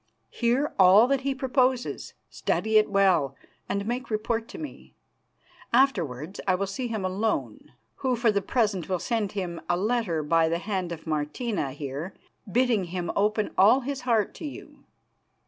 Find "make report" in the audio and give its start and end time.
3.85-4.47